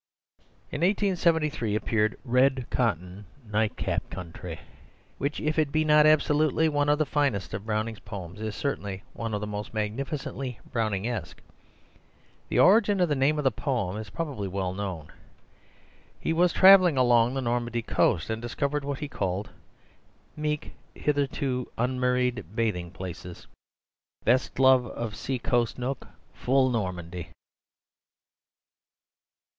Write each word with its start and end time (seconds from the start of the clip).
In 0.71 0.81
1873 0.81 1.75
appeared 1.75 2.17
Red 2.25 2.65
Cotton 2.71 3.25
Night 3.45 3.77
Cap 3.77 4.09
Country, 4.09 4.59
which, 5.19 5.39
if 5.39 5.59
it 5.59 5.71
be 5.71 5.85
not 5.85 6.07
absolutely 6.07 6.67
one 6.67 6.89
of 6.89 6.97
the 6.97 7.05
finest 7.05 7.53
of 7.53 7.67
Browning's 7.67 7.99
poems, 7.99 8.41
is 8.41 8.55
certainly 8.55 9.03
one 9.13 9.35
of 9.35 9.41
the 9.41 9.45
most 9.45 9.75
magnificently 9.75 10.59
Browningesque. 10.71 11.39
The 12.49 12.57
origin 12.57 12.99
of 12.99 13.09
the 13.09 13.15
name 13.15 13.37
of 13.37 13.43
the 13.43 13.51
poem 13.51 13.95
is 13.95 14.09
probably 14.09 14.47
well 14.47 14.73
known. 14.73 15.13
He 16.19 16.33
was 16.33 16.51
travelling 16.51 16.97
along 16.97 17.35
the 17.35 17.39
Normandy 17.41 17.83
coast, 17.83 18.31
and 18.31 18.41
discovered 18.41 18.83
what 18.83 19.01
he 19.01 19.07
called 19.07 19.51
"Meek, 20.35 20.73
hitherto 20.95 21.71
un 21.77 21.99
Murrayed 21.99 22.43
bathing 22.55 22.89
places, 22.89 23.45
Best 24.25 24.57
loved 24.57 24.87
of 24.87 25.15
sea 25.15 25.37
coast 25.37 25.77
nook 25.77 26.07
full 26.33 26.71
Normandy!" 26.71 27.29